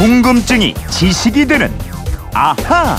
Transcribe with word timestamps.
궁금증이 0.00 0.72
지식이 0.90 1.46
되는 1.46 1.70
아하. 2.32 2.96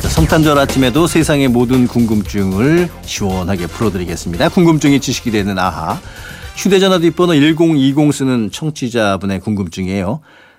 자, 0.00 0.08
성탄절 0.08 0.58
아침에도 0.58 1.06
세상의 1.06 1.46
모든 1.46 1.86
궁금증을 1.86 2.88
시원하게 3.02 3.68
풀어드리겠습니다. 3.68 4.48
궁금증이 4.48 4.98
지식이 4.98 5.30
되는 5.30 5.56
아하. 5.56 6.00
휴대전화 6.56 6.98
뒷번호 6.98 7.34
1020 7.34 8.12
쓰는 8.12 8.50
청취자분의 8.50 9.38
궁금증이에요. 9.38 10.18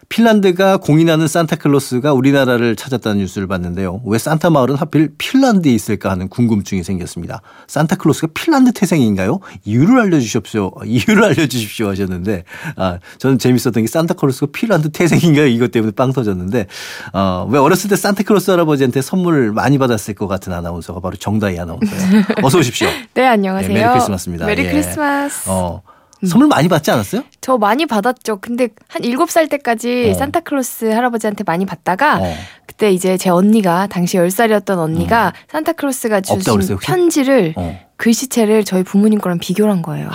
핀란드가 0.09 0.77
공인하는 0.77 1.27
산타클로스가 1.27 2.13
우리나라를 2.13 2.75
찾았다는 2.75 3.19
뉴스를 3.19 3.47
봤는데요. 3.47 4.01
왜 4.05 4.17
산타 4.17 4.49
마을은 4.49 4.75
하필 4.75 5.11
핀란드에 5.19 5.71
있을까 5.71 6.09
하는 6.09 6.27
궁금증이 6.27 6.83
생겼습니다. 6.83 7.41
산타클로스가 7.67 8.29
핀란드 8.33 8.71
태생인가요? 8.73 9.39
이유를 9.65 9.99
알려주십시오. 9.99 10.71
이유를 10.83 11.23
알려주십시오 11.23 11.89
하셨는데, 11.89 12.43
아, 12.75 12.97
저는 13.19 13.37
재밌었던 13.37 13.83
게 13.83 13.87
산타클로스가 13.87 14.47
핀란드 14.51 14.89
태생인가요? 14.89 15.45
이것 15.45 15.71
때문에 15.71 15.91
빵 15.91 16.11
터졌는데, 16.11 16.65
어, 17.13 17.47
왜 17.49 17.59
어렸을 17.59 17.91
때 17.91 17.95
산타클로스 17.95 18.49
할아버지한테 18.49 19.03
선물을 19.03 19.51
많이 19.51 19.77
받았을 19.77 20.15
것 20.15 20.27
같은 20.27 20.51
아나운서가 20.53 21.01
바로 21.01 21.17
정다희 21.17 21.59
아나운서예요. 21.59 22.23
어서 22.41 22.57
오십시오. 22.57 22.87
네, 23.13 23.27
안녕하세요. 23.27 23.71
네, 23.71 23.79
메리 23.79 23.89
크리스마스입니다. 23.93 24.45
메리 24.47 24.65
예. 24.65 24.71
크리스마스. 24.71 25.47
어, 25.51 25.83
선물 26.27 26.47
많이 26.47 26.67
받지 26.67 26.91
않았어요? 26.91 27.23
저 27.41 27.57
많이 27.57 27.85
받았죠. 27.85 28.39
근데 28.41 28.69
한 28.87 29.01
7살 29.01 29.49
때까지 29.49 30.11
어. 30.11 30.17
산타클로스 30.17 30.85
할아버지한테 30.85 31.43
많이 31.45 31.65
받다가 31.65 32.19
어. 32.19 32.35
그때 32.65 32.91
이제 32.91 33.17
제 33.17 33.29
언니가 33.29 33.87
당시 33.87 34.17
10살이었던 34.17 34.77
언니가 34.77 35.33
산타클로스가 35.49 36.17
없다고 36.17 36.39
주신 36.41 36.55
그랬어요? 36.57 36.77
편지를 36.81 37.53
어. 37.55 37.79
글씨체를 37.97 38.63
저희 38.63 38.83
부모님 38.83 39.19
거랑 39.19 39.39
비교를 39.39 39.71
한 39.71 39.81
거예요. 39.81 40.09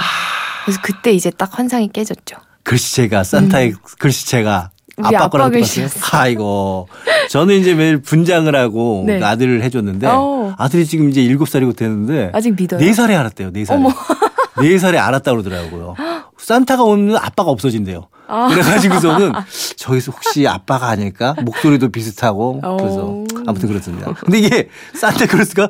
그래서 0.65 0.81
그때 0.83 1.13
이제 1.13 1.31
딱 1.31 1.59
환상이 1.59 1.89
깨졌죠. 1.93 2.37
글씨체가 2.63 3.25
산타의 3.25 3.75
글씨체가 3.99 4.71
우리 4.97 5.17
아빠 5.17 5.51
글씨였어요. 5.51 6.01
똑같아요? 6.03 6.23
아이고. 6.23 6.89
저는 7.29 7.57
이제 7.57 7.75
매일 7.75 8.01
분장을 8.01 8.55
하고 8.55 9.05
네. 9.07 9.23
아들을 9.23 9.63
해줬는데 9.63 10.07
어. 10.09 10.55
아들이 10.57 10.87
지금 10.87 11.11
이제 11.11 11.23
일곱 11.23 11.49
살이고 11.49 11.73
되는데 11.73 12.31
아직 12.33 12.55
믿어요? 12.57 12.81
네 12.81 12.93
살에 12.93 13.15
알았대요. 13.15 13.51
네 13.53 13.65
살에. 13.65 13.83
어머. 14.57 14.67
네 14.67 14.79
살에 14.79 14.99
알았다 14.99 15.31
그러더라고요. 15.31 15.95
산타가 16.39 16.83
오면 16.83 17.17
아빠가 17.17 17.51
없어진대요. 17.51 18.09
아. 18.27 18.49
그래가지고서는 18.49 19.33
저기서 19.77 20.13
혹시 20.13 20.47
아빠가 20.47 20.89
아닐까? 20.89 21.35
목소리도 21.43 21.91
비슷하고 21.91 22.61
그래서 22.79 23.07
어. 23.07 23.25
아무튼 23.47 23.69
그렇습니다. 23.69 24.13
근데 24.15 24.39
이게 24.39 24.69
산타 24.95 25.27
크로스가 25.27 25.69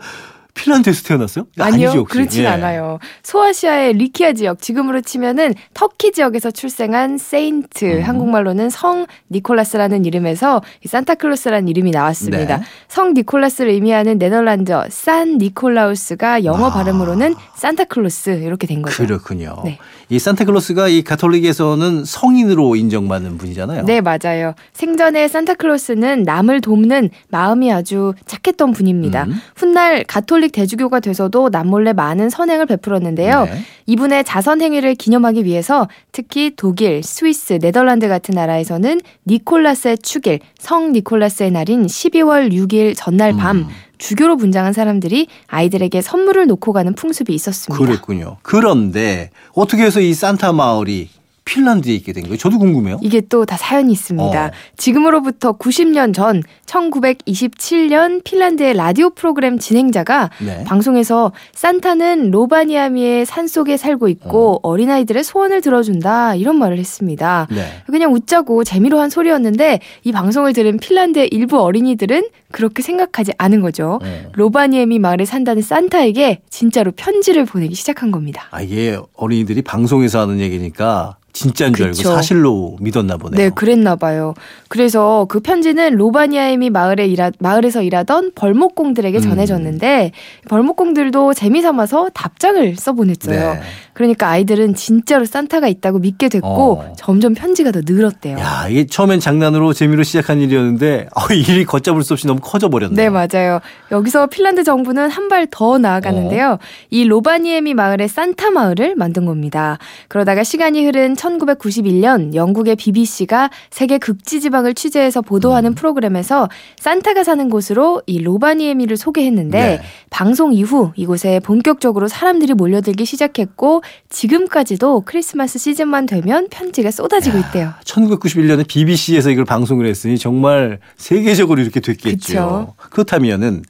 핀란드에서 0.54 1.02
태어났어요? 1.02 1.46
아니요, 1.58 1.88
아니죠? 1.88 2.04
그렇진 2.04 2.44
예. 2.44 2.46
않아요. 2.48 2.98
소아시아의 3.22 3.94
리키아 3.94 4.32
지역, 4.32 4.60
지금으로 4.60 5.00
치면은 5.00 5.52
터키 5.74 6.12
지역에서 6.12 6.50
출생한 6.52 7.18
Saint, 7.18 7.84
음. 7.98 8.02
한국말로는 8.02 8.70
성 8.70 9.06
니콜라스라는 9.30 10.04
이름에서 10.04 10.62
이 10.84 10.88
산타클로스라는 10.88 11.68
이름이 11.68 11.90
나왔습니다. 11.90 12.58
네. 12.58 12.62
성 12.88 13.14
니콜라스를 13.14 13.72
의미하는 13.72 14.18
네덜란드어 14.18 14.86
산 14.90 15.38
니콜라우스가 15.38 16.44
영어 16.44 16.66
아. 16.66 16.72
발음으로는 16.72 17.34
산타클로스 17.56 18.42
이렇게 18.42 18.66
된 18.66 18.82
거죠. 18.82 19.04
그렇군요. 19.04 19.60
네. 19.64 19.78
이 20.08 20.18
산타클로스가 20.18 20.88
이 20.88 21.02
가톨릭에서는 21.02 22.04
성인으로 22.04 22.76
인정받는 22.76 23.38
분이잖아요. 23.38 23.84
네, 23.84 24.00
맞아요. 24.00 24.54
생전에 24.72 25.26
산타클로스는 25.28 26.22
남을 26.22 26.60
돕는 26.60 27.10
마음이 27.28 27.72
아주 27.72 28.14
착했던 28.26 28.72
분입니다. 28.72 29.24
음. 29.24 29.40
훗날 29.56 30.04
가톨릭 30.04 30.43
대주교가 30.50 31.00
돼서도 31.00 31.48
남몰래 31.50 31.92
많은 31.92 32.30
선행을 32.30 32.66
베풀었는데요. 32.66 33.44
네. 33.44 33.62
이분의 33.86 34.24
자선 34.24 34.60
행위를 34.60 34.94
기념하기 34.94 35.44
위해서 35.44 35.88
특히 36.12 36.52
독일, 36.56 37.02
스위스, 37.02 37.58
네덜란드 37.58 38.08
같은 38.08 38.34
나라에서는 38.34 39.00
니콜라스의 39.26 39.98
축일, 39.98 40.40
성 40.58 40.92
니콜라스의 40.92 41.50
날인 41.50 41.86
12월 41.86 42.52
6일 42.52 42.94
전날 42.96 43.34
밤 43.36 43.56
음. 43.58 43.68
주교로 43.98 44.36
분장한 44.36 44.72
사람들이 44.72 45.28
아이들에게 45.46 46.00
선물을 46.00 46.46
놓고 46.46 46.72
가는 46.72 46.94
풍습이 46.94 47.32
있었습니다. 47.34 47.84
그랬군요. 47.84 48.36
그런데 48.42 49.30
어떻게 49.54 49.84
해서 49.84 50.00
이 50.00 50.12
산타 50.12 50.52
마을이 50.52 51.08
핀란드에 51.44 51.92
있게 51.94 52.12
된 52.12 52.24
거예요? 52.24 52.36
저도 52.36 52.58
궁금해요. 52.58 52.98
이게 53.02 53.20
또 53.20 53.44
다 53.44 53.56
사연이 53.58 53.92
있습니다. 53.92 54.46
어. 54.46 54.50
지금으로부터 54.78 55.52
90년 55.58 56.14
전 56.14 56.42
1927년 56.66 58.24
핀란드의 58.24 58.74
라디오 58.74 59.10
프로그램 59.10 59.58
진행자가 59.58 60.30
네. 60.44 60.64
방송에서 60.64 61.32
산타는 61.52 62.30
로바니아미의 62.30 63.26
산속에 63.26 63.76
살고 63.76 64.08
있고 64.08 64.60
어. 64.62 64.76
린아이들의 64.76 65.22
소원을 65.24 65.60
들어준다 65.60 66.34
이런 66.34 66.56
말을 66.58 66.78
했습니다. 66.78 67.46
네. 67.50 67.66
그냥 67.86 68.12
웃자고 68.14 68.64
재미로 68.64 68.98
한 69.00 69.10
소리였는데 69.10 69.80
이 70.04 70.12
방송을 70.12 70.52
들은 70.52 70.78
핀란드의 70.78 71.28
일부 71.32 71.60
어린이들은 71.60 72.28
그렇게 72.50 72.82
생각하지 72.82 73.32
않은 73.38 73.60
거죠. 73.60 73.98
어. 74.02 74.22
로바니에미 74.32 74.98
마을에 74.98 75.24
산다는 75.24 75.62
산타에게 75.62 76.40
진짜로 76.50 76.92
편지를 76.92 77.44
보내기 77.44 77.74
시작한 77.74 78.10
겁니다. 78.10 78.48
아 78.50 78.62
이게 78.62 78.98
어린이들이 79.14 79.62
방송에서 79.62 80.20
하는 80.20 80.40
얘기니까 80.40 81.16
진짜인 81.34 81.74
줄 81.74 81.86
알고 81.86 81.96
그쵸. 81.96 82.14
사실로 82.14 82.76
믿었나 82.80 83.16
보네요. 83.16 83.36
네, 83.36 83.50
그랬나 83.50 83.96
봐요. 83.96 84.34
그래서 84.68 85.26
그 85.28 85.40
편지는 85.40 85.96
로바니아에미 85.96 86.70
마을에 86.70 87.06
일하, 87.06 87.32
마을에서 87.40 87.82
일하던 87.82 88.32
벌목공들에게 88.36 89.18
음. 89.18 89.20
전해졌는데 89.20 90.12
벌목공들도 90.48 91.34
재미 91.34 91.60
삼아서 91.60 92.08
답장을 92.14 92.76
써 92.76 92.92
보냈어요. 92.92 93.54
네. 93.54 93.60
그러니까 93.94 94.28
아이들은 94.28 94.74
진짜로 94.74 95.24
산타가 95.24 95.68
있다고 95.68 95.98
믿게 96.00 96.28
됐고 96.28 96.48
어. 96.48 96.92
점점 96.96 97.32
편지가 97.34 97.70
더 97.72 97.80
늘었대요. 97.84 98.38
야 98.38 98.66
이게 98.68 98.86
처음엔 98.86 99.20
장난으로 99.20 99.72
재미로 99.72 100.02
시작한 100.02 100.40
일이었는데 100.40 101.08
어, 101.14 101.32
일이 101.32 101.64
걷잡을 101.64 102.02
수 102.02 102.12
없이 102.12 102.26
너무 102.26 102.40
커져 102.40 102.68
버렸네요. 102.68 102.96
네, 102.96 103.08
맞아요. 103.08 103.60
여기서 103.90 104.26
핀란드 104.26 104.62
정부는 104.64 105.08
한 105.10 105.24
발 105.28 105.46
더 105.50 105.78
나아가는데요. 105.78 106.50
어. 106.52 106.58
이 106.90 107.04
로바니에미 107.04 107.74
마을의 107.74 108.08
산타 108.08 108.50
마을을 108.50 108.94
만든 108.96 109.24
겁니다. 109.24 109.78
그러다가 110.08 110.44
시간이 110.44 110.84
흐른 110.84 111.14
1991년 111.14 112.34
영국의 112.34 112.76
BBC가 112.76 113.50
세계 113.70 113.98
극지 113.98 114.40
지방을 114.40 114.74
취재해서 114.74 115.22
보도하는 115.22 115.70
음. 115.72 115.74
프로그램에서 115.74 116.48
산타가 116.80 117.24
사는 117.24 117.48
곳으로 117.48 118.02
이 118.06 118.20
로바니에미를 118.22 118.96
소개했는데 118.96 119.58
네. 119.58 119.80
방송 120.10 120.52
이후 120.52 120.92
이곳에 120.96 121.40
본격적으로 121.40 122.08
사람들이 122.08 122.54
몰려들기 122.54 123.04
시작했고 123.04 123.82
지금까지도 124.08 125.02
크리스마스 125.02 125.58
시즌만 125.58 126.06
되면 126.06 126.48
편지가 126.50 126.90
쏟아지고 126.90 127.38
있대요. 127.38 127.72
1991년에 127.84 128.66
BBC에서 128.66 129.30
이걸 129.30 129.44
방송을 129.44 129.86
했으니 129.86 130.18
정말 130.18 130.78
세계적으로 130.96 131.60
이렇게 131.60 131.80
됐겠죠. 131.80 132.16
그쵸. 132.18 132.74
그렇다면은 132.90 133.62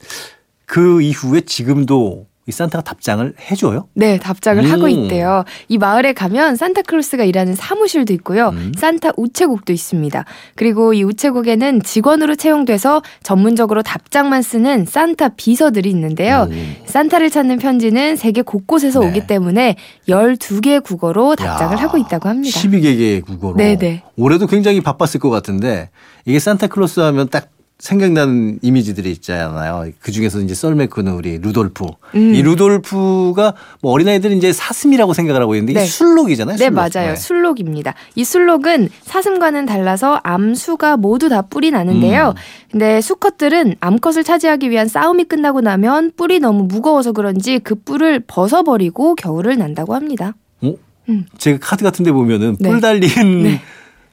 그 0.65 1.01
이후에 1.01 1.41
지금도 1.41 2.27
이 2.47 2.51
산타가 2.51 2.83
답장을 2.83 3.33
해줘요? 3.49 3.87
네, 3.95 4.19
답장을 4.19 4.63
음. 4.63 4.71
하고 4.71 4.87
있대요. 4.87 5.45
이 5.67 5.79
마을에 5.79 6.13
가면 6.13 6.55
산타클로스가 6.55 7.23
일하는 7.23 7.55
사무실도 7.55 8.13
있고요. 8.13 8.49
음. 8.49 8.71
산타 8.77 9.13
우체국도 9.17 9.73
있습니다. 9.73 10.25
그리고 10.53 10.93
이 10.93 11.03
우체국에는 11.03 11.81
직원으로 11.81 12.35
채용돼서 12.35 13.01
전문적으로 13.23 13.81
답장만 13.81 14.43
쓰는 14.43 14.85
산타 14.85 15.29
비서들이 15.29 15.89
있는데요. 15.89 16.47
음. 16.51 16.75
산타를 16.85 17.31
찾는 17.31 17.57
편지는 17.57 18.15
세계 18.15 18.43
곳곳에서 18.43 18.99
네. 18.99 19.07
오기 19.07 19.25
때문에 19.25 19.75
12개의 20.07 20.83
국어로 20.83 21.35
답장을 21.35 21.75
야, 21.75 21.81
하고 21.81 21.97
있다고 21.97 22.29
합니다. 22.29 22.59
12개의 22.59 23.25
국어로. 23.25 23.57
네네. 23.57 24.03
올해도 24.17 24.45
굉장히 24.45 24.81
바빴을 24.81 25.19
것 25.19 25.31
같은데 25.31 25.89
이게 26.25 26.37
산타클로스 26.37 26.99
하면 26.99 27.27
딱 27.29 27.54
생각나는 27.79 28.59
이미지들이 28.61 29.11
있잖아요. 29.11 29.91
그 29.99 30.11
중에서 30.11 30.39
이제 30.39 30.55
썰매크는 30.55 31.11
우리 31.13 31.37
루돌프. 31.37 31.85
음. 32.15 32.33
이 32.33 32.41
루돌프가 32.41 33.53
뭐 33.81 33.91
어린아이들은 33.91 34.37
이제 34.37 34.53
사슴이라고 34.53 35.13
생각을 35.13 35.41
하고 35.41 35.55
있는데 35.55 35.73
이게 35.73 35.79
네. 35.81 35.85
술록이잖아요. 35.85 36.57
네, 36.57 36.65
술록. 36.65 36.73
맞아요. 36.73 37.15
술록입니다. 37.15 37.93
이 38.15 38.23
술록은 38.23 38.89
사슴과는 39.03 39.65
달라서 39.65 40.21
암수가 40.23 40.97
모두 40.97 41.27
다 41.27 41.41
뿔이 41.41 41.71
나는데요. 41.71 42.29
음. 42.29 42.41
근데 42.71 43.01
수컷들은 43.01 43.75
암컷을 43.81 44.23
차지하기 44.23 44.69
위한 44.69 44.87
싸움이 44.87 45.25
끝나고 45.25 45.61
나면 45.61 46.13
뿔이 46.15 46.39
너무 46.39 46.63
무거워서 46.63 47.11
그런지 47.11 47.59
그 47.59 47.75
뿔을 47.75 48.21
벗어버리고 48.25 49.15
겨울을 49.15 49.57
난다고 49.57 49.95
합니다. 49.95 50.33
어? 50.61 50.73
음. 51.09 51.25
제가 51.37 51.57
카드 51.61 51.83
같은 51.83 52.05
데 52.05 52.11
보면은 52.13 52.55
네. 52.59 52.69
뿔 52.69 52.79
달린 52.79 53.43
네. 53.43 53.61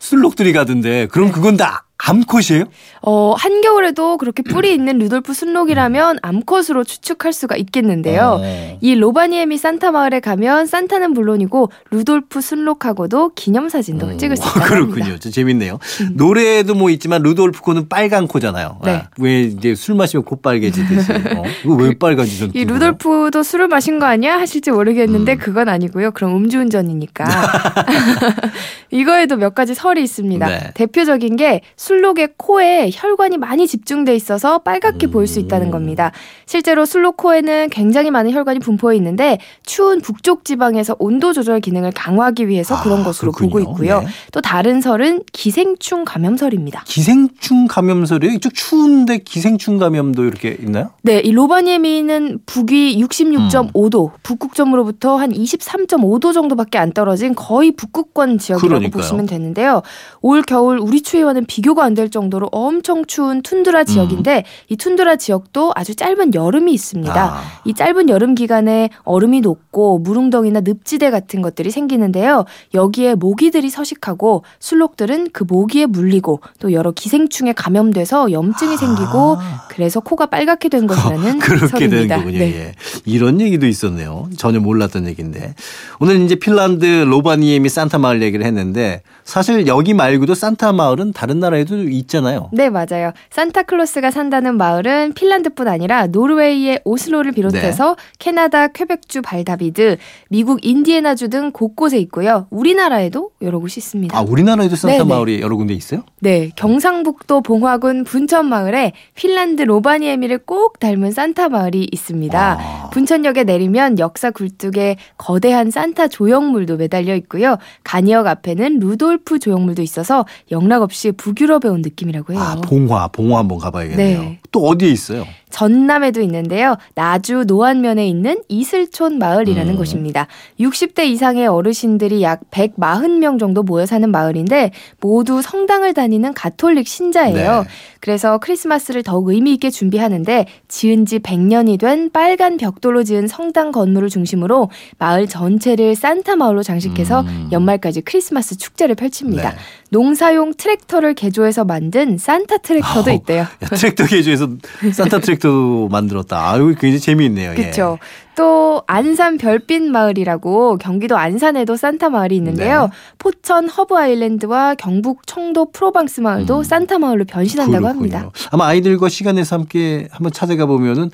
순록들이 0.01 0.53
가던데 0.53 1.07
그럼 1.07 1.31
그건 1.31 1.57
다 1.57 1.87
암컷이에요? 2.05 2.65
어, 3.03 3.35
한겨울에도 3.37 4.17
그렇게 4.17 4.43
뿔이 4.43 4.73
있는 4.75 4.99
루돌프 4.99 5.33
순록이라면 5.33 6.19
암컷으로 6.23 6.85
추측할 6.85 7.33
수가 7.33 7.57
있겠는데요. 7.57 8.41
어. 8.43 8.79
이 8.81 8.95
로바니에미 8.95 9.57
산타 9.57 9.93
마을에 9.93 10.21
가면 10.21 10.67
산타는 10.67 11.13
물론이고 11.13 11.71
루돌프 11.91 12.41
순록하고도 12.41 13.35
기념사진도 13.35 14.07
음, 14.07 14.19
찍을 14.19 14.37
수 14.37 14.43
있다고 14.49 14.61
그렇군요. 14.67 15.05
합니다. 15.05 15.21
좀 15.21 15.33
재밌네요. 15.33 15.79
노래에도 16.15 16.75
뭐 16.75 16.91
있지만 16.91 17.23
루돌프 17.23 17.61
코는 17.61 17.89
빨간 17.89 18.27
코잖아요. 18.27 18.81
네. 18.85 18.91
아, 18.97 19.09
왜 19.19 19.43
이제 19.43 19.75
술 19.77 19.95
마시면 19.95 20.25
코 20.25 20.37
빨개지듯이. 20.37 21.13
어? 21.37 21.43
이거 21.65 21.75
왜 21.75 21.95
빨개지던 21.97 22.53
이 22.55 22.65
루돌프도 22.65 23.43
술을 23.43 23.69
마신 23.69 23.99
거 24.01 24.07
아니야 24.07 24.39
하실지 24.39 24.71
모르겠는데 24.73 25.35
음. 25.35 25.39
그건 25.39 25.69
아니고요. 25.69 26.11
그럼 26.13 26.37
음주운전이니까. 26.37 27.25
이거에도 28.91 29.37
몇 29.37 29.55
가지 29.55 29.75
설이 29.75 30.03
있습니다. 30.03 30.47
네. 30.49 30.71
대표적인 30.75 31.37
게 31.37 31.61
술 31.77 31.92
록의 32.01 32.31
코에 32.37 32.91
혈관이 32.93 33.39
많이 33.39 33.67
집중돼 33.67 34.15
있어서 34.15 34.59
빨갛게 34.59 35.09
보일 35.09 35.27
수 35.27 35.39
있다는 35.39 35.67
음. 35.69 35.71
겁니다. 35.71 36.13
실제로 36.47 36.85
술록 36.87 37.17
코에는 37.17 37.69
굉장히 37.71 38.11
많은 38.11 38.33
혈관이 38.33 38.59
분포해 38.61 38.97
있는데 38.97 39.39
추운 39.65 40.01
북쪽 40.01 40.45
지방에서 40.45 40.97
온도 40.99 41.33
조절 41.33 41.61
기능을 41.61 41.93
강화하기 41.93 42.49
위해서 42.49 42.81
그런 42.83 43.01
아, 43.01 43.05
것으로 43.05 43.33
그렇군요. 43.33 43.65
보고 43.65 43.73
있고요. 43.85 44.01
네. 44.01 44.07
또 44.33 44.41
다른 44.41 44.81
설은 44.81 45.23
기생충 45.33 46.05
감염설입니다. 46.05 46.85
기생충 46.87 47.67
감염설이에요? 47.69 48.35
이쪽 48.35 48.55
추운데 48.55 49.19
기생충 49.19 49.79
감염도 49.79 50.25
이렇게 50.25 50.57
있나요? 50.61 50.91
네, 51.03 51.21
이 51.21 51.33
로바니에미는 51.33 52.41
북위 52.47 52.97
음. 53.01 53.07
66.5도, 53.07 54.13
북극점으로부터 54.23 55.17
한 55.17 55.33
23.5도 55.33 56.33
정도밖에 56.33 56.79
안 56.79 56.93
떨어진 56.93 57.35
거의 57.35 57.73
북극권 57.73 58.39
지역이라고 58.39 58.69
그러니까요. 58.69 59.01
보시면 59.03 59.27
되는데요. 59.27 59.83
올 60.21 60.43
겨울 60.43 60.79
우리 60.79 61.03
추위와는 61.03 61.47
비교가 61.47 61.82
안 61.83 61.93
될 61.95 62.09
정도로 62.11 62.49
엄청 62.53 63.05
추운 63.07 63.43
툰드라 63.43 63.85
지역인데 63.85 64.45
이 64.69 64.77
툰드라 64.77 65.17
지역도 65.17 65.73
아주 65.75 65.95
짧은 65.95 66.33
여름이 66.35 66.73
있습니다. 66.73 67.13
음. 67.13 67.31
아. 67.31 67.43
이 67.67 67.75
짧은 67.75 68.09
여름 68.09 68.35
기간에 68.35 68.89
얼음이 69.05 69.43
녹고 69.43 69.99
무릉덩이나 69.99 70.61
늪지대 70.65 71.11
같은 71.11 71.43
것들이 71.43 71.71
생기는데요. 71.71 72.47
여기에 72.73 73.17
모기들이 73.17 73.69
서식하고 73.69 74.45
술록들은 74.59 75.29
그 75.33 75.45
모기에 75.47 75.87
물리고 75.87 76.41
또 76.61 76.73
여러 76.73 76.93
기생충에 76.93 77.53
감염돼서 77.53 78.33
염증이 78.33 78.77
생기고 78.79 79.37
아. 79.39 79.67
그래서 79.69 80.01
코가 80.01 80.27
빨갛게 80.27 80.69
된 80.71 80.87
것이라는 80.87 81.39
그렇게 81.41 81.67
되는 81.89 81.91
설입니다. 82.09 82.17
거군요. 82.19 82.39
네. 82.39 82.45
예. 82.69 82.75
이런 83.05 83.41
얘기도 83.41 83.67
있었네요. 83.67 84.29
전혀 84.37 84.61
몰랐던 84.61 85.07
얘기인데. 85.09 85.55
오늘 86.01 86.21
이제 86.23 86.37
핀란드 86.37 86.85
로바니에미 86.87 87.69
산타 87.69 87.99
마을 87.99 88.23
얘기를 88.23 88.45
했는데 88.47 89.03
사실 89.25 89.67
여기 89.67 89.95
말고도 89.95 90.35
산타 90.35 90.73
마을은 90.73 91.13
다른 91.13 91.41
나라에도 91.41 91.72
있잖아요. 91.79 92.51
네, 92.53 92.71
맞아요. 92.71 93.13
산타클로스가 93.31 94.11
산다는 94.11 94.57
마을은 94.57 95.13
핀란드뿐 95.15 95.69
아니라 95.69 96.07
노르웨이의 96.07 96.81
오슬로를 96.85 97.33
비롯해서 97.33 97.97
네. 97.97 98.03
캐나다 98.19 98.69
퀘벡주 98.69 99.23
발다비드, 99.23 99.97
미국 100.29 100.65
인디애나주 100.65 101.29
등 101.29 101.51
곳곳에 101.53 101.99
있고요. 101.99 102.47
우리나라에도 102.51 103.31
여러 103.43 103.59
곳이 103.59 103.81
있습니다. 103.81 104.17
아, 104.17 104.23
우리나라에도 104.23 104.77
산타 104.77 104.99
네네. 104.99 105.09
마을이 105.09 105.41
여러 105.41 105.57
군데 105.57 105.75
있어요? 105.75 106.03
네, 106.21 106.51
경상북도 106.57 107.43
봉화군 107.43 108.05
분천 108.05 108.47
마을에 108.47 108.93
핀란드 109.15 109.63
로바니에미를 109.63 110.39
꼭 110.39 110.79
닮은 110.81 111.13
산타 111.13 111.49
마을이 111.51 111.89
있습니다. 111.93 112.59
아. 112.59 112.91
분천역에 112.91 113.45
내리면 113.45 113.99
역사 113.99 114.31
굴뚝에 114.31 114.97
거대한 115.19 115.71
산타 115.71 116.09
조형물도 116.09 116.77
매달려 116.77 117.15
있고요. 117.17 117.59
간이역 117.85 118.27
앞에는 118.27 118.81
루돌프 118.81 119.39
조형물도 119.39 119.83
있어서 119.83 120.27
영락 120.51 120.83
없이 120.83 121.13
북유럽 121.13 121.52
에온 121.65 121.83
느낌이라고 121.83 122.33
해요. 122.33 122.41
아, 122.41 122.57
봉화, 122.57 123.09
봉화 123.09 123.39
한번 123.41 123.59
가봐야겠네요. 123.59 124.21
네. 124.21 124.39
또 124.51 124.67
어디에 124.67 124.91
있어요? 124.91 125.27
전남에도 125.53 126.21
있는데요. 126.23 126.77
나주 126.95 127.45
노안면에 127.47 128.09
있는 128.09 128.43
이슬촌 128.49 129.19
마을이라는 129.19 129.75
음. 129.75 129.77
곳입니다. 129.77 130.27
60대 130.59 131.05
이상의 131.07 131.47
어르신들이 131.47 132.23
약 132.23 132.41
140명 132.51 133.39
정도 133.39 133.63
모여 133.63 133.87
사는 133.87 134.11
마을인데 134.11 134.73
모두 135.01 135.43
성당을 135.43 135.95
다니는 135.95 136.35
가톨릭 136.35 136.89
신자예요. 136.89 137.63
네. 137.63 137.69
그래서 138.01 138.39
크리스마스를 138.39 139.05
더욱 139.05 139.29
의미 139.29 139.53
있게 139.53 139.71
준비하는데 139.71 140.47
지은 140.67 141.07
지 141.07 141.21
100년이 141.21 141.79
된 141.79 142.11
빨간 142.11 142.57
벽돌로 142.57 143.05
지은 143.05 143.29
성당 143.29 143.71
건물을 143.71 144.09
중심으로 144.09 144.71
마을 144.99 145.29
전체를 145.29 145.95
산타 145.95 146.35
마을로 146.37 146.65
장식해서 146.65 147.21
음. 147.21 147.49
연말까지 147.53 148.01
크리스마스 148.01 148.57
축제를 148.57 148.97
펼칩니다. 148.97 149.51
네. 149.51 149.57
농사용 149.91 150.55
트랙터를 150.55 151.15
개조해서 151.15 151.65
만든 151.65 152.17
산타 152.17 152.59
트랙터도 152.59 153.11
아우, 153.11 153.17
있대요. 153.17 153.43
야, 153.43 153.49
트랙터 153.59 154.07
개조해서 154.07 154.49
산타 154.93 155.21
트랙터 155.21 155.42
만들었다. 155.91 156.51
아유, 156.51 156.75
굉장히 156.79 157.01
재미있네요. 157.01 157.53
예. 157.53 157.55
그렇죠. 157.55 157.99
또 158.35 158.83
안산 158.87 159.37
별빛 159.37 159.83
마을이라고 159.83 160.79
경기도 160.79 161.17
안산에도 161.17 161.77
산타 161.77 162.11
마을이 162.11 162.37
있는데요. 162.37 162.83
네. 162.83 162.89
포천 163.19 163.69
허브 163.69 163.97
아일랜드와 163.97 164.75
경북 164.75 165.27
청도 165.27 165.73
프로방스 165.73 166.21
마을도 166.21 166.59
음. 166.59 166.63
산타 166.63 166.99
마을로 166.99 167.25
변신한다고 167.27 167.83
그렇군요. 167.83 168.17
합니다. 168.17 168.31
아마 168.51 168.67
아이들과 168.67 169.09
시간 169.09 169.35
내서 169.35 169.57
함께 169.57 170.09
한번 170.11 170.33
찾아가 170.33 170.67
보면은 170.67 171.11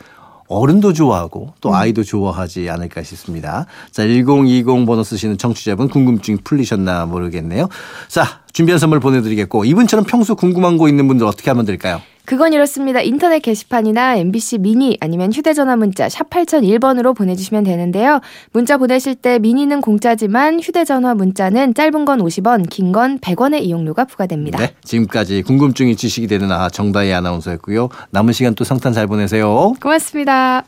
어른도 0.48 0.94
좋아하고 0.94 1.52
또 1.60 1.74
아이도 1.74 2.02
좋아하지 2.02 2.70
않을까 2.70 3.02
싶습니다. 3.02 3.66
자, 3.90 4.04
1020 4.06 4.86
번호 4.86 5.02
쓰시는 5.02 5.36
청취자분 5.36 5.88
궁금증이 5.88 6.38
풀리셨나 6.42 7.04
모르겠네요. 7.06 7.68
자, 8.08 8.40
준비한 8.52 8.78
선물 8.78 8.98
보내드리겠고 8.98 9.66
이분처럼 9.66 10.06
평소 10.06 10.34
궁금한 10.34 10.78
거 10.78 10.88
있는 10.88 11.06
분들 11.06 11.26
어떻게 11.26 11.50
하면 11.50 11.66
될까요? 11.66 12.00
그건 12.28 12.52
이렇습니다. 12.52 13.00
인터넷 13.00 13.38
게시판이나 13.40 14.16
MBC 14.16 14.58
미니 14.58 14.98
아니면 15.00 15.32
휴대전화 15.32 15.76
문자 15.76 16.10
샵 16.10 16.28
8001번으로 16.28 17.16
보내주시면 17.16 17.64
되는데요. 17.64 18.20
문자 18.52 18.76
보내실 18.76 19.14
때 19.14 19.38
미니는 19.38 19.80
공짜지만 19.80 20.60
휴대전화 20.60 21.14
문자는 21.14 21.72
짧은 21.72 22.04
건 22.04 22.18
50원, 22.20 22.68
긴 22.68 22.92
건 22.92 23.18
100원의 23.20 23.62
이용료가 23.62 24.04
부과됩니다. 24.04 24.58
네, 24.58 24.74
지금까지 24.84 25.40
궁금증이 25.42 25.96
지식이 25.96 26.26
되는 26.26 26.52
아 26.52 26.68
정다희 26.68 27.14
아나운서였고요. 27.14 27.88
남은 28.10 28.34
시간 28.34 28.54
또 28.54 28.62
성탄 28.62 28.92
잘 28.92 29.06
보내세요. 29.06 29.72
고맙습니다. 29.80 30.64